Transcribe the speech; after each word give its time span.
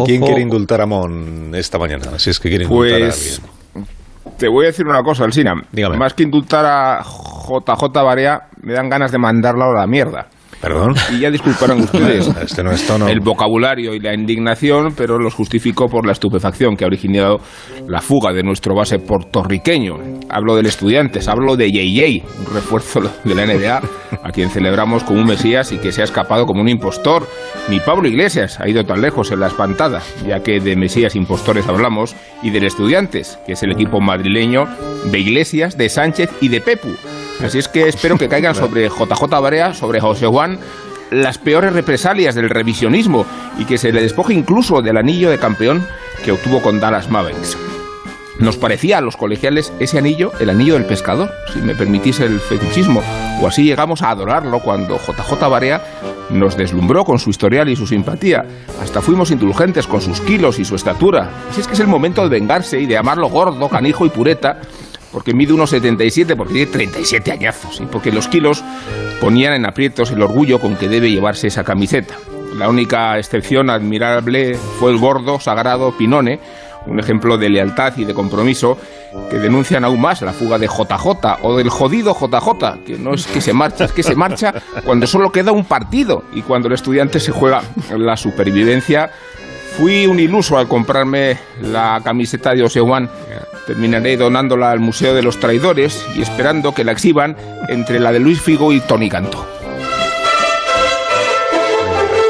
¿A 0.00 0.04
quién 0.04 0.20
quiere 0.22 0.40
indultar 0.40 0.80
a 0.80 0.86
Mon 0.86 1.54
esta 1.54 1.78
mañana? 1.78 2.18
Si 2.18 2.30
es 2.30 2.38
que 2.40 2.48
quiere 2.48 2.64
indultar 2.64 2.98
Pues 3.00 3.40
a 3.40 3.42
alguien. 3.74 3.88
te 4.38 4.48
voy 4.48 4.64
a 4.64 4.68
decir 4.68 4.86
una 4.86 5.02
cosa, 5.02 5.24
Alsina. 5.24 5.54
Dígame. 5.72 5.96
Más 5.96 6.14
que 6.14 6.22
indultar 6.24 6.64
a 6.66 7.02
JJ 7.02 7.88
Barea, 8.02 8.48
me 8.62 8.72
dan 8.72 8.88
ganas 8.88 9.12
de 9.12 9.18
mandarla 9.18 9.66
a 9.66 9.74
la 9.74 9.86
mierda. 9.86 10.28
¿Perdón? 10.64 10.94
Y 11.12 11.20
ya 11.20 11.30
disculparán 11.30 11.80
ustedes 11.82 12.26
Este 12.42 12.64
no 12.64 12.70
es 12.72 12.86
tono. 12.86 13.06
el 13.06 13.20
vocabulario 13.20 13.94
y 13.94 14.00
la 14.00 14.14
indignación, 14.14 14.94
pero 14.96 15.18
los 15.18 15.34
justifico 15.34 15.88
por 15.88 16.06
la 16.06 16.12
estupefacción 16.12 16.74
que 16.74 16.84
ha 16.84 16.86
originado 16.86 17.36
la 17.86 18.00
fuga 18.00 18.32
de 18.32 18.42
nuestro 18.42 18.74
base 18.74 18.98
puertorriqueño. 18.98 19.98
Hablo 20.30 20.56
del 20.56 20.64
Estudiantes, 20.64 21.28
hablo 21.28 21.56
de 21.56 21.70
JJ, 21.70 22.24
un 22.48 22.54
refuerzo 22.54 23.02
de 23.24 23.34
la 23.34 23.44
NBA, 23.44 23.82
a 24.22 24.30
quien 24.32 24.48
celebramos 24.48 25.04
como 25.04 25.20
un 25.20 25.26
mesías 25.26 25.70
y 25.70 25.76
que 25.76 25.92
se 25.92 26.00
ha 26.00 26.04
escapado 26.04 26.46
como 26.46 26.62
un 26.62 26.68
impostor. 26.70 27.28
Ni 27.68 27.78
Pablo 27.80 28.08
Iglesias 28.08 28.58
ha 28.58 28.66
ido 28.66 28.84
tan 28.84 29.02
lejos 29.02 29.32
en 29.32 29.40
la 29.40 29.48
espantada, 29.48 30.00
ya 30.26 30.40
que 30.40 30.60
de 30.60 30.76
mesías 30.76 31.14
impostores 31.14 31.68
hablamos, 31.68 32.16
y 32.42 32.48
del 32.48 32.64
Estudiantes, 32.64 33.38
que 33.46 33.52
es 33.52 33.62
el 33.62 33.72
equipo 33.72 34.00
madrileño 34.00 34.64
de 35.10 35.18
Iglesias, 35.18 35.76
de 35.76 35.90
Sánchez 35.90 36.30
y 36.40 36.48
de 36.48 36.62
Pepu. 36.62 36.88
Así 37.42 37.58
es 37.58 37.68
que 37.68 37.88
espero 37.88 38.16
que 38.16 38.28
caigan 38.28 38.54
sobre 38.54 38.88
JJ 38.88 39.22
Barea, 39.28 39.74
sobre 39.74 40.00
José 40.00 40.26
Juan, 40.26 40.58
las 41.10 41.38
peores 41.38 41.72
represalias 41.72 42.34
del 42.34 42.50
revisionismo 42.50 43.26
y 43.58 43.64
que 43.64 43.78
se 43.78 43.92
le 43.92 44.02
despoje 44.02 44.34
incluso 44.34 44.82
del 44.82 44.96
anillo 44.96 45.30
de 45.30 45.38
campeón 45.38 45.86
que 46.24 46.32
obtuvo 46.32 46.62
con 46.62 46.80
Dallas 46.80 47.10
Mavericks. 47.10 47.56
Nos 48.38 48.56
parecía 48.56 48.98
a 48.98 49.00
los 49.00 49.16
colegiales 49.16 49.72
ese 49.78 49.98
anillo 49.98 50.32
el 50.40 50.50
anillo 50.50 50.74
del 50.74 50.86
pescador, 50.86 51.30
si 51.52 51.60
me 51.60 51.74
permitís 51.74 52.18
el 52.20 52.40
fetichismo, 52.40 53.00
o 53.40 53.46
así 53.46 53.62
llegamos 53.64 54.02
a 54.02 54.10
adorarlo 54.10 54.58
cuando 54.60 54.98
JJ 54.98 55.48
Barea 55.48 55.82
nos 56.30 56.56
deslumbró 56.56 57.04
con 57.04 57.18
su 57.18 57.30
historial 57.30 57.68
y 57.68 57.76
su 57.76 57.86
simpatía. 57.86 58.44
Hasta 58.82 59.00
fuimos 59.00 59.30
indulgentes 59.30 59.86
con 59.86 60.00
sus 60.00 60.20
kilos 60.20 60.58
y 60.58 60.64
su 60.64 60.74
estatura. 60.74 61.30
Así 61.50 61.60
es 61.60 61.66
que 61.66 61.74
es 61.74 61.80
el 61.80 61.86
momento 61.86 62.22
de 62.22 62.28
vengarse 62.28 62.80
y 62.80 62.86
de 62.86 62.96
amarlo 62.96 63.28
gordo, 63.28 63.68
canijo 63.68 64.04
y 64.06 64.08
pureta, 64.08 64.58
porque 65.14 65.32
mide 65.32 65.52
unos 65.52 65.70
77, 65.70 66.34
porque 66.34 66.54
tiene 66.54 66.72
37 66.72 67.30
añazos, 67.30 67.80
y 67.80 67.86
porque 67.86 68.10
los 68.10 68.26
kilos 68.26 68.64
ponían 69.20 69.54
en 69.54 69.64
aprietos 69.64 70.10
el 70.10 70.20
orgullo 70.20 70.58
con 70.58 70.74
que 70.74 70.88
debe 70.88 71.08
llevarse 71.08 71.46
esa 71.46 71.62
camiseta. 71.62 72.16
La 72.56 72.68
única 72.68 73.16
excepción 73.16 73.70
admirable 73.70 74.56
fue 74.80 74.90
el 74.90 74.98
gordo, 74.98 75.38
sagrado 75.38 75.96
Pinone, 75.96 76.40
un 76.86 76.98
ejemplo 76.98 77.38
de 77.38 77.48
lealtad 77.48 77.96
y 77.96 78.04
de 78.04 78.12
compromiso 78.12 78.76
que 79.30 79.38
denuncian 79.38 79.84
aún 79.84 80.00
más 80.00 80.20
la 80.22 80.32
fuga 80.32 80.58
de 80.58 80.66
JJ 80.66 81.38
o 81.42 81.56
del 81.56 81.70
jodido 81.70 82.12
JJ, 82.12 82.84
que 82.84 82.98
no 82.98 83.14
es 83.14 83.26
que 83.28 83.40
se 83.40 83.52
marcha, 83.52 83.84
es 83.84 83.92
que 83.92 84.02
se 84.02 84.16
marcha 84.16 84.52
cuando 84.84 85.06
solo 85.06 85.30
queda 85.30 85.52
un 85.52 85.64
partido 85.64 86.24
y 86.34 86.42
cuando 86.42 86.66
el 86.66 86.74
estudiante 86.74 87.20
se 87.20 87.30
juega 87.30 87.62
la 87.96 88.16
supervivencia. 88.16 89.10
Fui 89.76 90.06
un 90.06 90.20
iluso 90.20 90.56
al 90.56 90.68
comprarme 90.68 91.36
la 91.62 92.00
camiseta 92.04 92.54
de 92.54 92.62
Osewan. 92.62 93.08
Terminaré 93.66 94.16
donándola 94.16 94.70
al 94.70 94.78
Museo 94.80 95.14
de 95.14 95.22
los 95.22 95.40
Traidores 95.40 96.06
y 96.14 96.22
esperando 96.22 96.72
que 96.74 96.84
la 96.84 96.92
exhiban 96.92 97.36
entre 97.68 97.98
la 97.98 98.12
de 98.12 98.20
Luis 98.20 98.40
Figo 98.40 98.72
y 98.72 98.80
Tony 98.80 99.08
Canto. 99.08 99.44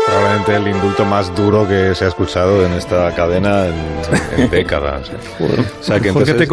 Probablemente 0.07 0.55
el 0.57 0.69
indulto 0.69 1.05
más 1.05 1.35
duro 1.35 1.67
que 1.69 1.95
se 1.95 2.05
ha 2.05 2.09
escuchado 2.09 2.65
en 2.65 2.73
esta 2.75 3.13
cadena 3.15 3.67
en, 3.67 3.75
en 4.45 4.51
décadas. 4.51 5.11
O 5.41 5.83
sea 5.83 5.99
que 6.01 6.09
entonces- 6.09 6.37
te 6.37 6.47